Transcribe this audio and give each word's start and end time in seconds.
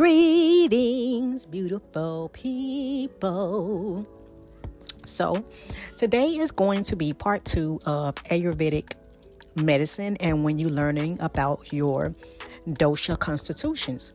Greetings, 0.00 1.44
beautiful 1.44 2.30
people. 2.32 4.06
So, 5.04 5.44
today 5.98 6.38
is 6.38 6.50
going 6.50 6.84
to 6.84 6.96
be 6.96 7.12
part 7.12 7.44
two 7.44 7.78
of 7.84 8.14
Ayurvedic 8.30 8.94
medicine 9.56 10.16
and 10.20 10.42
when 10.42 10.58
you're 10.58 10.70
learning 10.70 11.18
about 11.20 11.70
your 11.70 12.14
dosha 12.66 13.18
constitutions. 13.18 14.14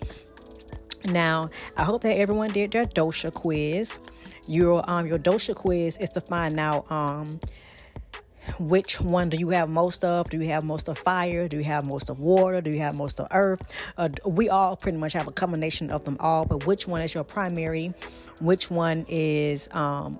Now, 1.03 1.51
I 1.77 1.83
hope 1.83 2.01
that 2.01 2.17
everyone 2.17 2.49
did 2.49 2.71
their 2.71 2.85
dosha 2.85 3.31
quiz. 3.31 3.99
Your 4.47 4.83
um 4.89 5.05
your 5.05 5.19
dosha 5.19 5.53
quiz 5.53 5.99
is 5.99 6.09
to 6.09 6.21
find 6.21 6.59
out 6.59 6.91
um 6.91 7.39
which 8.59 9.01
one 9.01 9.29
do 9.29 9.37
you 9.37 9.49
have 9.49 9.69
most 9.69 10.03
of? 10.03 10.29
Do 10.29 10.39
you 10.39 10.47
have 10.49 10.63
most 10.63 10.87
of 10.87 10.97
fire? 10.97 11.47
Do 11.47 11.57
you 11.57 11.63
have 11.63 11.87
most 11.87 12.09
of 12.09 12.19
water? 12.19 12.61
Do 12.61 12.69
you 12.69 12.79
have 12.79 12.95
most 12.95 13.19
of 13.19 13.27
earth? 13.31 13.61
Uh, 13.97 14.09
we 14.25 14.49
all 14.49 14.75
pretty 14.75 14.97
much 14.97 15.13
have 15.13 15.27
a 15.27 15.31
combination 15.31 15.91
of 15.91 16.03
them 16.05 16.17
all, 16.19 16.45
but 16.45 16.65
which 16.65 16.87
one 16.87 17.01
is 17.01 17.13
your 17.13 17.23
primary? 17.23 17.93
Which 18.41 18.69
one 18.69 19.05
is 19.07 19.69
um, 19.71 20.19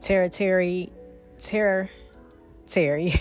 territory? 0.00 0.90
Terror, 1.38 1.90
Terry. 2.66 3.12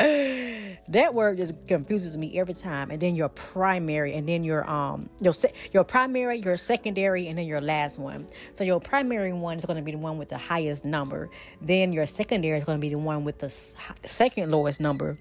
that 0.90 1.14
word 1.14 1.38
just 1.38 1.66
confuses 1.66 2.18
me 2.18 2.38
every 2.38 2.54
time. 2.54 2.90
And 2.90 3.00
then 3.00 3.14
your 3.14 3.28
primary, 3.28 4.14
and 4.14 4.28
then 4.28 4.44
your 4.44 4.68
um 4.68 5.08
your 5.20 5.32
your 5.72 5.84
primary, 5.84 6.38
your 6.38 6.56
secondary, 6.56 7.28
and 7.28 7.38
then 7.38 7.46
your 7.46 7.60
last 7.60 7.98
one. 7.98 8.26
So 8.52 8.64
your 8.64 8.80
primary 8.80 9.32
one 9.32 9.56
is 9.56 9.64
going 9.64 9.78
to 9.78 9.84
be 9.84 9.92
the 9.92 9.98
one 9.98 10.18
with 10.18 10.28
the 10.28 10.38
highest 10.38 10.84
number. 10.84 11.30
Then 11.60 11.92
your 11.92 12.06
secondary 12.06 12.58
is 12.58 12.64
going 12.64 12.78
to 12.78 12.82
be 12.82 12.90
the 12.90 12.98
one 12.98 13.24
with 13.24 13.38
the 13.38 13.48
second 13.48 14.50
lowest 14.50 14.80
number, 14.80 15.16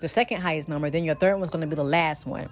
the 0.00 0.08
second 0.08 0.42
highest 0.42 0.68
number. 0.68 0.90
Then 0.90 1.04
your 1.04 1.14
third 1.14 1.36
one 1.36 1.44
is 1.44 1.50
going 1.50 1.62
to 1.62 1.66
be 1.66 1.76
the 1.76 1.84
last 1.84 2.26
one. 2.26 2.48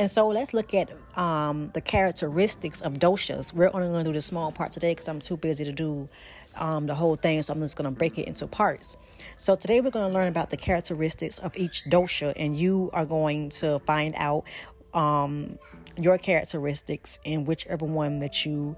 And 0.00 0.10
so 0.10 0.28
let's 0.28 0.54
look 0.54 0.72
at 0.72 0.90
um, 1.18 1.70
the 1.74 1.82
characteristics 1.82 2.80
of 2.80 2.94
doshas. 2.94 3.52
We're 3.52 3.70
only 3.74 3.88
going 3.88 4.04
to 4.06 4.10
do 4.10 4.14
the 4.14 4.22
small 4.22 4.50
part 4.50 4.72
today 4.72 4.92
because 4.92 5.08
I'm 5.08 5.20
too 5.20 5.36
busy 5.36 5.62
to 5.64 5.72
do 5.72 6.08
um, 6.56 6.86
the 6.86 6.94
whole 6.94 7.16
thing. 7.16 7.42
So 7.42 7.52
I'm 7.52 7.60
just 7.60 7.76
going 7.76 7.92
to 7.92 7.96
break 7.96 8.18
it 8.18 8.26
into 8.26 8.46
parts. 8.46 8.96
So 9.36 9.56
today 9.56 9.80
we're 9.80 9.90
going 9.90 10.10
to 10.10 10.14
learn 10.14 10.28
about 10.28 10.50
the 10.50 10.56
characteristics 10.56 11.38
of 11.38 11.56
each 11.56 11.84
dosha, 11.84 12.32
and 12.36 12.56
you 12.56 12.90
are 12.92 13.06
going 13.06 13.50
to 13.50 13.78
find 13.80 14.14
out 14.16 14.44
um, 14.92 15.58
your 15.96 16.18
characteristics 16.18 17.18
in 17.24 17.44
whichever 17.44 17.86
one 17.86 18.18
that 18.20 18.44
you, 18.44 18.76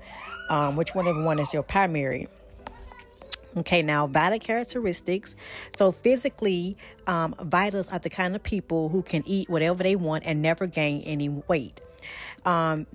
um, 0.48 0.76
which 0.76 0.94
one 0.94 1.06
of 1.06 1.16
one 1.22 1.38
is 1.38 1.52
your 1.52 1.62
primary. 1.62 2.28
Okay, 3.54 3.82
now 3.82 4.06
Vata 4.06 4.40
characteristics. 4.40 5.34
So 5.76 5.92
physically, 5.92 6.76
um, 7.06 7.34
Vatas 7.34 7.92
are 7.92 7.98
the 7.98 8.08
kind 8.08 8.34
of 8.34 8.42
people 8.42 8.88
who 8.88 9.02
can 9.02 9.22
eat 9.26 9.50
whatever 9.50 9.82
they 9.82 9.94
want 9.94 10.24
and 10.24 10.40
never 10.40 10.66
gain 10.66 11.02
any 11.02 11.28
weight. 11.28 11.80
Um, 12.46 12.86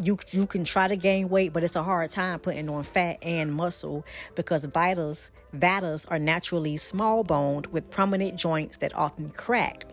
you 0.00 0.18
you 0.30 0.46
can 0.46 0.64
try 0.64 0.88
to 0.88 0.96
gain 0.96 1.28
weight, 1.28 1.52
but 1.52 1.62
it's 1.62 1.76
a 1.76 1.82
hard 1.82 2.10
time 2.10 2.38
putting 2.38 2.68
on 2.68 2.82
fat 2.82 3.18
and 3.22 3.52
muscle 3.52 4.04
because 4.34 4.66
Vatas 4.66 5.30
Vatas 5.54 6.06
are 6.10 6.18
naturally 6.18 6.76
small 6.76 7.24
boned 7.24 7.66
with 7.68 7.90
prominent 7.90 8.36
joints 8.36 8.78
that 8.78 8.94
often 8.94 9.30
crack. 9.30 9.84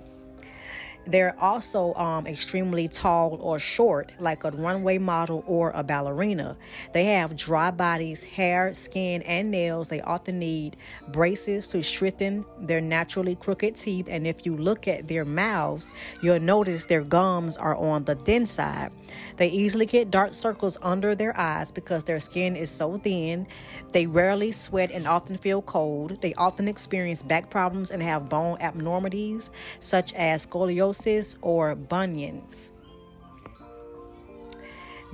They're 1.06 1.36
also 1.40 1.94
um, 1.96 2.28
extremely 2.28 2.88
tall 2.88 3.38
or 3.42 3.60
short, 3.60 4.14
like 4.20 4.46
a 4.46 4.52
runway 4.52 4.98
model 4.98 5.44
or 5.46 5.72
a 5.76 5.84
ballerina. 5.84 6.56
They 6.94 7.06
have 7.06 7.36
dry 7.36 7.72
bodies, 7.72 8.24
hair, 8.24 8.74
skin, 8.74 9.22
and 9.24 9.52
nails. 9.52 9.90
They 9.90 10.00
often 10.02 10.40
need 10.40 10.78
braces 11.10 11.68
to 11.70 11.84
strengthen 11.84 12.46
their 12.58 12.80
naturally 12.80 13.36
crooked 13.36 13.76
teeth. 13.76 14.08
And 14.10 14.26
if 14.26 14.46
you 14.46 14.56
look 14.56 14.88
at 14.88 15.10
their 15.10 15.26
mouths, 15.26 15.94
you'll 16.22 16.40
notice 16.40 16.86
their 16.86 17.04
gums 17.04 17.58
are 17.58 17.76
on 17.76 18.06
the 18.06 18.16
thin 18.16 18.46
side. 18.46 18.92
They 19.36 19.50
easily 19.50 19.86
get 19.86 20.10
dark 20.10 20.34
circles 20.34 20.78
under 20.82 21.16
their 21.16 21.38
eyes 21.38 21.72
because 21.72 22.06
their 22.06 22.20
skin 22.20 22.56
is 22.56 22.70
so 22.70 22.98
thin. 22.98 23.46
They 23.92 24.08
rarely 24.08 24.52
sweat 24.52 24.90
and 24.92 25.06
often 25.08 25.38
feel 25.38 25.62
cold. 25.62 26.22
They 26.22 26.34
often 26.36 26.68
experience 26.68 27.22
back 27.22 27.50
problems 27.50 27.92
and 27.92 28.02
have 28.02 28.30
bone 28.30 28.58
abnormalities 28.62 29.52
such 29.80 30.14
as 30.14 30.48
scoliosis 30.48 30.93
or 31.42 31.76
bunions. 31.76 32.72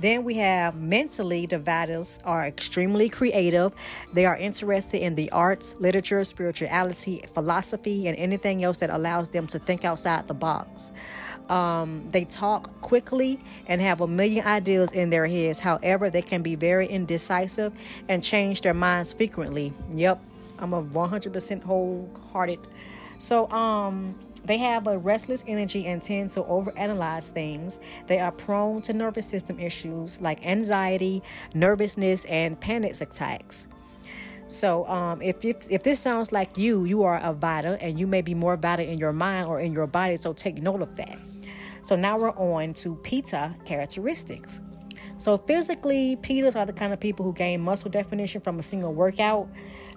Then 0.00 0.24
we 0.24 0.36
have 0.36 0.76
mentally, 0.76 1.46
Vatas 1.46 2.20
are 2.24 2.46
extremely 2.46 3.10
creative. 3.10 3.74
They 4.14 4.24
are 4.24 4.36
interested 4.36 5.02
in 5.02 5.14
the 5.14 5.30
arts, 5.30 5.76
literature, 5.78 6.24
spirituality, 6.24 7.22
philosophy, 7.34 8.08
and 8.08 8.16
anything 8.16 8.64
else 8.64 8.78
that 8.78 8.88
allows 8.88 9.28
them 9.28 9.46
to 9.48 9.58
think 9.58 9.84
outside 9.84 10.26
the 10.26 10.32
box. 10.32 10.90
Um, 11.50 12.08
they 12.12 12.24
talk 12.24 12.80
quickly 12.80 13.40
and 13.66 13.80
have 13.80 14.00
a 14.00 14.06
million 14.06 14.46
ideas 14.46 14.92
in 14.92 15.10
their 15.10 15.26
heads. 15.26 15.58
However, 15.58 16.08
they 16.08 16.22
can 16.22 16.40
be 16.40 16.54
very 16.54 16.86
indecisive 16.86 17.74
and 18.08 18.22
change 18.22 18.62
their 18.62 18.72
minds 18.72 19.12
frequently. 19.12 19.74
Yep, 19.92 20.22
I'm 20.60 20.72
a 20.72 20.82
100% 20.82 21.62
wholehearted. 21.62 22.60
So, 23.18 23.50
um, 23.50 24.14
they 24.44 24.58
have 24.58 24.86
a 24.86 24.98
restless 24.98 25.44
energy 25.46 25.86
and 25.86 26.02
tend 26.02 26.30
to 26.30 26.42
overanalyze 26.42 27.30
things. 27.30 27.78
They 28.06 28.18
are 28.18 28.32
prone 28.32 28.82
to 28.82 28.92
nervous 28.92 29.26
system 29.26 29.58
issues 29.58 30.20
like 30.20 30.44
anxiety, 30.46 31.22
nervousness, 31.54 32.24
and 32.24 32.60
panic 32.60 33.00
attacks. 33.00 33.68
So, 34.48 34.84
um, 34.88 35.22
if, 35.22 35.44
if 35.44 35.70
if 35.70 35.84
this 35.84 36.00
sounds 36.00 36.32
like 36.32 36.58
you, 36.58 36.84
you 36.84 37.04
are 37.04 37.18
a 37.18 37.32
Vata, 37.32 37.78
and 37.80 38.00
you 38.00 38.06
may 38.08 38.20
be 38.20 38.34
more 38.34 38.56
Vata 38.56 38.86
in 38.86 38.98
your 38.98 39.12
mind 39.12 39.46
or 39.46 39.60
in 39.60 39.72
your 39.72 39.86
body. 39.86 40.16
So 40.16 40.32
take 40.32 40.60
note 40.60 40.82
of 40.82 40.96
that. 40.96 41.18
So 41.82 41.96
now 41.96 42.18
we're 42.18 42.32
on 42.32 42.74
to 42.74 42.96
Pitta 42.96 43.54
characteristics. 43.64 44.60
So 45.16 45.36
physically, 45.36 46.16
Pittas 46.16 46.56
are 46.56 46.64
the 46.64 46.72
kind 46.72 46.92
of 46.92 46.98
people 46.98 47.24
who 47.24 47.32
gain 47.32 47.60
muscle 47.60 47.90
definition 47.90 48.40
from 48.40 48.58
a 48.58 48.62
single 48.62 48.92
workout. 48.92 49.48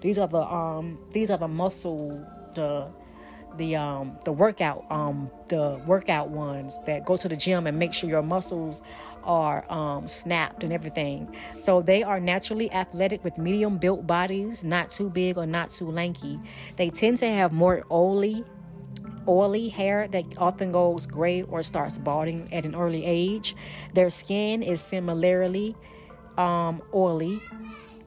These 0.02 0.18
are 0.18 0.28
the 0.28 0.44
um 0.44 1.00
these 1.12 1.32
are 1.32 1.38
the 1.38 1.48
muscle 1.48 2.10
the 2.56 2.92
the 3.58 3.76
um 3.76 4.18
the 4.26 4.32
workout 4.32 4.86
um 4.90 5.30
the 5.48 5.80
workout 5.86 6.30
ones 6.30 6.80
that 6.86 7.06
go 7.06 7.18
to 7.18 7.28
the 7.30 7.36
gym 7.36 7.68
and 7.68 7.78
make 7.78 7.94
sure 7.94 8.10
your 8.10 8.24
muscles 8.24 8.82
are 9.24 9.66
um 9.72 10.08
snapped 10.08 10.64
and 10.64 10.74
everything. 10.74 11.34
So 11.58 11.82
they 11.82 12.04
are 12.04 12.20
naturally 12.20 12.72
athletic 12.72 13.24
with 13.24 13.38
medium 13.38 13.78
built 13.78 14.06
bodies, 14.08 14.64
not 14.64 14.92
too 14.92 15.10
big 15.10 15.38
or 15.38 15.46
not 15.46 15.70
too 15.70 15.90
lanky. 15.90 16.40
They 16.76 16.90
tend 16.90 17.18
to 17.20 17.28
have 17.28 17.52
more 17.52 17.84
oily 17.92 18.44
oily 19.28 19.70
hair 19.70 20.08
that 20.10 20.26
often 20.38 20.72
goes 20.72 21.08
gray 21.08 21.44
or 21.44 21.64
starts 21.64 21.98
balding 21.98 22.52
at 22.54 22.66
an 22.66 22.76
early 22.76 23.06
age. 23.06 23.56
Their 23.94 24.10
skin 24.10 24.62
is 24.62 24.82
similarly 24.82 25.76
um, 26.38 26.82
oily 26.94 27.42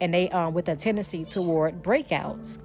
and 0.00 0.12
they 0.12 0.28
um, 0.30 0.54
with 0.54 0.68
a 0.68 0.76
tendency 0.76 1.24
toward 1.24 1.82
breakouts. 1.82 2.58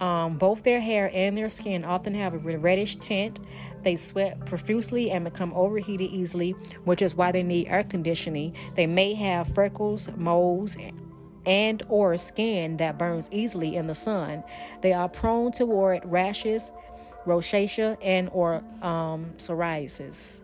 Um, 0.00 0.36
both 0.36 0.62
their 0.62 0.80
hair 0.80 1.10
and 1.12 1.36
their 1.36 1.48
skin 1.48 1.84
often 1.84 2.14
have 2.14 2.34
a 2.34 2.58
reddish 2.58 2.96
tint. 2.96 3.40
They 3.82 3.96
sweat 3.96 4.44
profusely 4.46 5.10
and 5.10 5.24
become 5.24 5.52
overheated 5.54 6.10
easily, 6.10 6.52
which 6.84 7.02
is 7.02 7.14
why 7.14 7.32
they 7.32 7.42
need 7.42 7.68
air 7.68 7.84
conditioning. 7.84 8.54
They 8.74 8.86
may 8.86 9.14
have 9.14 9.48
freckles, 9.48 10.10
moles, 10.16 10.76
and 11.46 11.82
or 11.88 12.16
skin 12.18 12.76
that 12.78 12.98
burns 12.98 13.30
easily 13.32 13.76
in 13.76 13.86
the 13.86 13.94
sun. 13.94 14.42
They 14.82 14.92
are 14.92 15.08
prone 15.08 15.52
toward 15.52 16.04
rashes, 16.04 16.72
rosacea, 17.24 17.96
and 18.02 18.28
or 18.32 18.64
um, 18.82 19.32
psoriasis. 19.36 20.42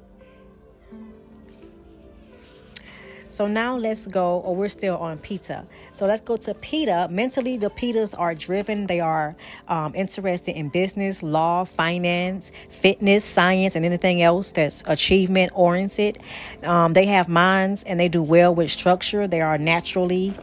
So 3.32 3.46
now 3.46 3.78
let's 3.78 4.06
go, 4.06 4.40
or 4.40 4.54
we're 4.54 4.68
still 4.68 4.98
on 4.98 5.16
Pitta. 5.16 5.64
So 5.94 6.04
let's 6.04 6.20
go 6.20 6.36
to 6.36 6.52
Pitta. 6.52 7.08
Mentally, 7.10 7.56
the 7.56 7.70
Pittas 7.70 8.14
are 8.18 8.34
driven. 8.34 8.86
They 8.86 9.00
are 9.00 9.34
um, 9.68 9.94
interested 9.94 10.54
in 10.54 10.68
business, 10.68 11.22
law, 11.22 11.64
finance, 11.64 12.52
fitness, 12.68 13.24
science, 13.24 13.74
and 13.74 13.86
anything 13.86 14.20
else 14.20 14.52
that's 14.52 14.84
achievement 14.86 15.50
oriented. 15.54 16.18
Um, 16.62 16.92
they 16.92 17.06
have 17.06 17.26
minds 17.26 17.84
and 17.84 17.98
they 17.98 18.10
do 18.10 18.22
well 18.22 18.54
with 18.54 18.70
structure. 18.70 19.26
They 19.26 19.40
are 19.40 19.56
naturally 19.56 20.34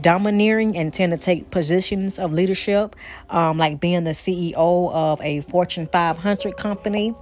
domineering 0.00 0.78
and 0.78 0.94
tend 0.94 1.12
to 1.12 1.18
take 1.18 1.50
positions 1.50 2.18
of 2.18 2.32
leadership, 2.32 2.96
um, 3.28 3.58
like 3.58 3.80
being 3.80 4.04
the 4.04 4.12
CEO 4.12 4.90
of 4.92 5.20
a 5.20 5.42
Fortune 5.42 5.86
500 5.86 6.56
company. 6.56 7.14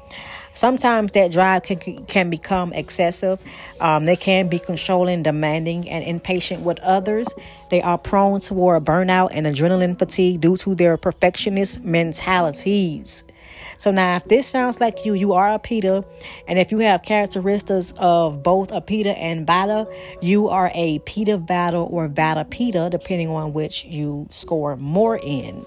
Sometimes 0.55 1.13
that 1.13 1.31
drive 1.31 1.63
can, 1.63 2.05
can 2.07 2.31
become 2.31 2.73
excessive. 2.73 3.39
Um, 3.81 4.07
they 4.07 4.17
can 4.17 4.49
be 4.49 4.59
controlling, 4.59 5.23
demanding, 5.23 5.89
and 5.89 6.05
impatient 6.05 6.63
with 6.63 6.81
others. 6.81 7.33
They 7.71 7.81
are 7.83 7.99
prone 7.99 8.41
toward 8.41 8.85
burnout 8.85 9.31
and 9.33 9.47
adrenaline 9.47 9.99
fatigue 9.99 10.41
due 10.41 10.57
to 10.59 10.75
their 10.75 10.97
perfectionist 10.97 11.85
mentalities. 11.85 13.25
So 13.79 13.93
now, 13.93 14.17
if 14.17 14.25
this 14.25 14.47
sounds 14.49 14.81
like 14.81 15.05
you, 15.05 15.15
you 15.15 15.35
are 15.35 15.55
a 15.55 15.59
Pitta, 15.61 16.05
and 16.49 16.59
if 16.59 16.73
you 16.73 16.79
have 16.79 17.03
characteristics 17.03 17.95
of 17.97 18.43
both 18.43 18.73
a 18.73 18.81
Pitta 18.81 19.17
and 19.17 19.47
Vata, 19.47 19.87
you 20.21 20.49
are 20.49 20.73
a 20.75 20.99
Pitta 21.01 21.39
Vata 21.39 21.89
or 21.89 22.09
Vata 22.09 22.49
Pitta, 22.51 22.89
depending 22.91 23.29
on 23.29 23.53
which 23.53 23.85
you 23.85 24.27
score 24.31 24.77
more 24.77 25.21
in. 25.23 25.65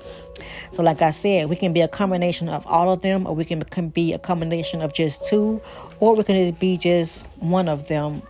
So, 0.71 0.83
like 0.83 1.01
I 1.01 1.11
said, 1.11 1.49
we 1.49 1.55
can 1.55 1.73
be 1.73 1.81
a 1.81 1.87
combination 1.87 2.49
of 2.49 2.65
all 2.67 2.91
of 2.91 3.01
them, 3.01 3.27
or 3.27 3.35
we 3.35 3.45
can, 3.45 3.89
be 3.89 4.13
a 4.13 4.19
combination 4.19 4.81
of 4.81 4.93
just 4.93 5.23
two, 5.25 5.61
or 5.99 6.15
we 6.15 6.23
can 6.23 6.51
be 6.51 6.77
just 6.77 7.25
one 7.39 7.67
of 7.67 7.87
them 7.87 8.21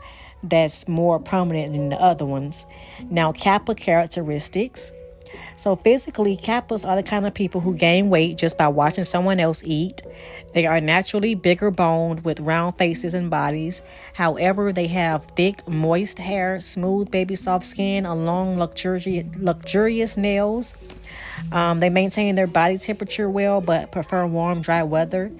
that's 0.43 0.87
more 0.87 1.19
prominent 1.19 1.73
than 1.73 1.89
the 1.89 2.01
other 2.01 2.25
ones. 2.25 2.65
Now, 3.09 3.31
Kappa 3.31 3.75
characteristics. 3.75 4.91
So, 5.55 5.75
physically, 5.75 6.37
Kappas 6.37 6.87
are 6.87 6.95
the 6.95 7.03
kind 7.03 7.25
of 7.25 7.33
people 7.33 7.61
who 7.61 7.75
gain 7.75 8.09
weight 8.09 8.37
just 8.37 8.57
by 8.57 8.67
watching 8.67 9.03
someone 9.03 9.39
else 9.39 9.61
eat. 9.63 10.01
They 10.53 10.65
are 10.65 10.81
naturally 10.81 11.35
bigger 11.35 11.71
boned 11.71 12.25
with 12.25 12.39
round 12.39 12.77
faces 12.77 13.13
and 13.13 13.29
bodies. 13.29 13.81
However, 14.13 14.73
they 14.73 14.87
have 14.87 15.23
thick, 15.35 15.67
moist 15.67 16.19
hair, 16.19 16.59
smooth, 16.59 17.11
baby 17.11 17.35
soft 17.35 17.65
skin, 17.65 18.05
and 18.05 18.25
long, 18.25 18.57
luxurious, 18.57 19.25
luxurious 19.37 20.17
nails. 20.17 20.75
Um, 21.51 21.79
they 21.79 21.89
maintain 21.89 22.35
their 22.35 22.47
body 22.47 22.77
temperature 22.77 23.29
well, 23.29 23.61
but 23.61 23.91
prefer 23.91 24.25
warm, 24.25 24.61
dry 24.61 24.83
weather. 24.83 25.31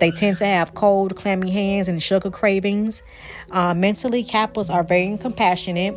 They 0.00 0.10
tend 0.10 0.38
to 0.38 0.46
have 0.46 0.74
cold, 0.74 1.16
clammy 1.16 1.50
hands 1.50 1.88
and 1.88 2.02
sugar 2.02 2.30
cravings. 2.30 3.02
Uh, 3.50 3.74
mentally, 3.74 4.24
Kappas 4.24 4.72
are 4.72 4.82
very 4.82 5.16
compassionate. 5.18 5.96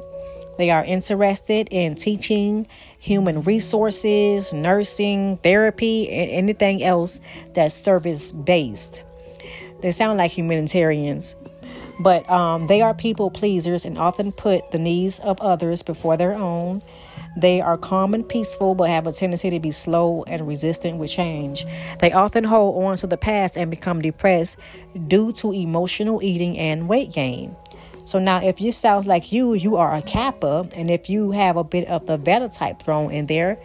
They 0.58 0.70
are 0.70 0.86
interested 0.86 1.68
in 1.72 1.96
teaching, 1.96 2.68
human 3.00 3.42
resources, 3.42 4.54
nursing, 4.54 5.38
therapy, 5.38 6.10
and 6.10 6.30
anything 6.30 6.84
else 6.84 7.20
that's 7.54 7.74
service 7.74 8.32
based. 8.32 9.04
They 9.82 9.92
sound 9.92 10.20
like 10.20 10.32
humanitarians, 10.32 11.36
but 12.00 12.30
um, 12.30 12.68
they 12.68 12.82
are 12.82 12.94
people 12.94 13.32
pleasers 13.32 13.84
and 13.84 13.98
often 13.98 14.32
put 14.32 14.72
the 14.72 14.80
needs 14.80 15.20
of 15.20 15.42
others 15.42 15.82
before 15.82 16.18
their 16.18 16.34
own. 16.34 16.82
They 17.38 17.62
are 17.62 17.78
calm 17.78 18.14
and 18.14 18.28
peaceful, 18.28 18.76
but 18.76 18.90
have 18.90 19.08
a 19.08 19.12
tendency 19.12 19.50
to 19.50 19.60
be 19.60 19.72
slow 19.72 20.24
and 20.28 20.48
resistant 20.48 20.98
with 20.98 21.10
change. 21.10 21.66
They 22.00 22.12
often 22.12 22.44
hold 22.44 22.84
on 22.84 22.98
to 22.98 23.08
the 23.08 23.18
past 23.18 23.58
and 23.58 23.72
become 23.72 24.02
depressed 24.02 24.58
due 25.08 25.32
to 25.34 25.52
emotional 25.52 26.22
eating 26.22 26.58
and 26.58 26.88
weight 26.88 27.12
gain. 27.12 27.56
So 28.06 28.20
now, 28.20 28.42
if 28.44 28.60
you 28.60 28.72
sounds 28.72 29.08
like 29.08 29.32
you, 29.32 29.54
you 29.54 29.78
are 29.78 29.96
a 29.96 30.02
Kappa, 30.02 30.68
and 30.76 30.92
if 30.92 31.10
you 31.10 31.32
have 31.32 31.56
a 31.56 31.64
bit 31.64 31.88
of 31.88 32.06
the 32.06 32.20
Vata 32.20 32.56
type 32.56 32.82
thrown 32.82 33.12
in 33.12 33.28
there, 33.28 33.58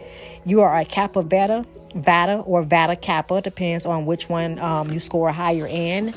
you 0.45 0.61
are 0.61 0.75
a 0.75 0.85
Kappa 0.85 1.23
Vata, 1.23 1.65
Vata 1.93 2.47
or 2.47 2.63
Vata 2.63 2.99
Kappa, 2.99 3.41
depends 3.41 3.85
on 3.85 4.05
which 4.05 4.29
one 4.29 4.57
um, 4.59 4.91
you 4.91 4.99
score 4.99 5.31
higher 5.31 5.67
in. 5.67 6.13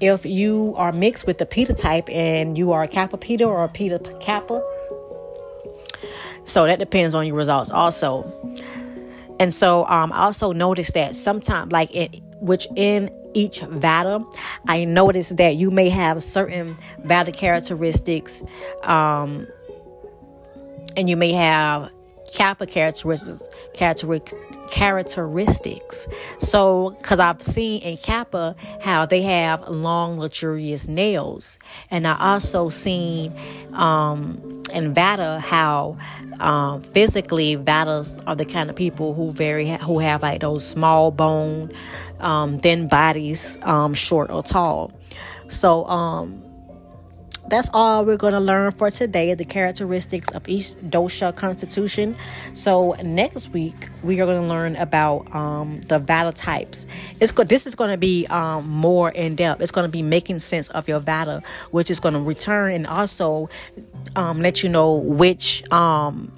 If 0.00 0.24
you 0.24 0.74
are 0.76 0.92
mixed 0.92 1.26
with 1.26 1.38
the 1.38 1.46
Pitta 1.46 1.72
type 1.74 2.08
and 2.10 2.56
you 2.56 2.72
are 2.72 2.84
a 2.84 2.88
Kappa 2.88 3.16
Pitta 3.16 3.44
or 3.44 3.64
a 3.64 3.68
Pitta 3.68 3.98
Kappa, 4.20 4.62
so 6.44 6.66
that 6.66 6.78
depends 6.78 7.14
on 7.14 7.26
your 7.26 7.36
results 7.36 7.70
also. 7.70 8.24
And 9.40 9.52
so 9.52 9.86
um, 9.86 10.12
I 10.12 10.24
also 10.24 10.52
noticed 10.52 10.94
that 10.94 11.14
sometimes, 11.16 11.72
like 11.72 11.90
in 11.92 12.08
which 12.40 12.66
in 12.76 13.10
each 13.34 13.60
Vata, 13.60 14.24
I 14.68 14.84
noticed 14.84 15.36
that 15.38 15.56
you 15.56 15.70
may 15.70 15.88
have 15.88 16.22
certain 16.22 16.76
Vata 17.02 17.34
characteristics, 17.34 18.42
um, 18.82 19.46
and 20.96 21.08
you 21.08 21.16
may 21.16 21.32
have 21.32 21.90
Kappa 22.32 22.66
characteristics, 22.66 23.48
characteristics. 24.70 26.08
So, 26.38 26.90
because 27.00 27.18
I've 27.18 27.42
seen 27.42 27.82
in 27.82 27.96
Kappa 27.96 28.54
how 28.80 29.06
they 29.06 29.22
have 29.22 29.68
long, 29.68 30.18
luxurious 30.18 30.88
nails, 30.88 31.58
and 31.90 32.06
I 32.06 32.16
also 32.18 32.68
seen 32.68 33.34
um, 33.72 34.53
in 34.74 34.92
Vata 34.94 35.40
how 35.40 35.96
um, 36.40 36.80
physically 36.82 37.56
Vatas 37.56 38.22
are 38.26 38.36
the 38.36 38.44
kind 38.44 38.68
of 38.70 38.76
people 38.76 39.14
who 39.14 39.32
very 39.32 39.68
who 39.68 39.98
have 40.00 40.22
like 40.22 40.40
those 40.40 40.66
small 40.66 41.10
bone, 41.10 41.72
um, 42.20 42.58
thin 42.58 42.88
bodies, 42.88 43.58
um, 43.62 43.94
short 43.94 44.30
or 44.30 44.42
tall. 44.42 44.92
So 45.48 45.84
um, 45.86 46.43
that's 47.48 47.68
all 47.74 48.04
we're 48.04 48.16
going 48.16 48.32
to 48.32 48.40
learn 48.40 48.72
for 48.72 48.90
today 48.90 49.34
the 49.34 49.44
characteristics 49.44 50.30
of 50.30 50.48
each 50.48 50.74
dosha 50.88 51.34
constitution. 51.34 52.16
So 52.52 52.92
next 53.02 53.52
week 53.52 53.88
we 54.02 54.20
are 54.20 54.26
going 54.26 54.42
to 54.42 54.48
learn 54.48 54.76
about 54.76 55.32
um, 55.34 55.80
the 55.82 56.00
vata 56.00 56.32
types. 56.34 56.86
It's 57.20 57.32
this 57.32 57.66
is 57.66 57.74
going 57.74 57.90
to 57.90 57.98
be 57.98 58.26
um, 58.28 58.68
more 58.68 59.10
in 59.10 59.36
depth. 59.36 59.60
It's 59.60 59.70
going 59.70 59.86
to 59.86 59.92
be 59.92 60.02
making 60.02 60.38
sense 60.38 60.68
of 60.70 60.88
your 60.88 61.00
vata 61.00 61.44
which 61.70 61.90
is 61.90 62.00
going 62.00 62.14
to 62.14 62.20
return 62.20 62.72
and 62.72 62.86
also 62.86 63.48
um, 64.16 64.40
let 64.40 64.62
you 64.62 64.68
know 64.68 64.94
which 64.94 65.70
um, 65.70 66.32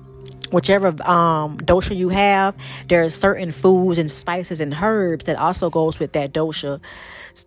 whichever 0.51 0.89
um, 1.09 1.59
dosha 1.59 1.97
you 1.97 2.09
have. 2.09 2.57
There 2.89 3.03
are 3.03 3.09
certain 3.09 3.53
foods 3.53 3.99
and 3.99 4.11
spices 4.11 4.61
and 4.61 4.75
herbs 4.75 5.27
that 5.27 5.39
also 5.39 5.71
goes 5.71 6.01
with 6.01 6.13
that 6.13 6.33
dosha 6.33 6.81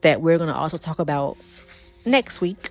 that 0.01 0.21
we're 0.21 0.37
going 0.37 0.49
to 0.49 0.55
also 0.55 0.77
talk 0.77 0.99
about 0.99 1.35
next 2.05 2.41
week 2.41 2.69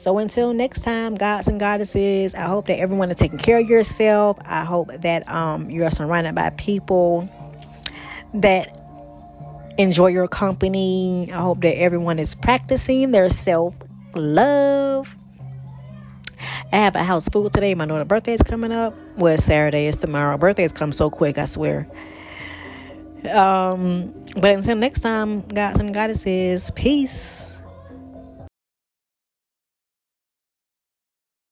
so 0.00 0.16
until 0.16 0.54
next 0.54 0.80
time, 0.80 1.14
gods 1.14 1.46
and 1.46 1.60
goddesses, 1.60 2.34
I 2.34 2.44
hope 2.46 2.68
that 2.68 2.78
everyone 2.78 3.10
is 3.10 3.18
taking 3.18 3.36
care 3.36 3.58
of 3.58 3.68
yourself. 3.68 4.38
I 4.46 4.64
hope 4.64 4.88
that 4.88 5.28
um, 5.28 5.68
you're 5.68 5.90
surrounded 5.90 6.34
by 6.34 6.48
people 6.48 7.28
that 8.32 8.74
enjoy 9.76 10.06
your 10.06 10.26
company. 10.26 11.30
I 11.30 11.42
hope 11.42 11.60
that 11.60 11.76
everyone 11.76 12.18
is 12.18 12.34
practicing 12.34 13.10
their 13.10 13.28
self 13.28 13.74
love. 14.14 15.14
I 16.72 16.76
have 16.76 16.96
a 16.96 17.04
house 17.04 17.28
full 17.28 17.50
today. 17.50 17.74
My 17.74 17.84
daughter's 17.84 18.08
birthday 18.08 18.32
is 18.32 18.42
coming 18.42 18.72
up. 18.72 18.94
Well, 19.18 19.36
Saturday 19.36 19.84
is 19.86 19.96
tomorrow. 19.96 20.38
Birthdays 20.38 20.72
come 20.72 20.92
so 20.92 21.10
quick, 21.10 21.36
I 21.36 21.44
swear. 21.44 21.86
Um, 23.30 24.14
but 24.34 24.52
until 24.52 24.76
next 24.76 25.00
time, 25.00 25.42
gods 25.42 25.78
and 25.78 25.92
goddesses, 25.92 26.70
peace. 26.70 27.49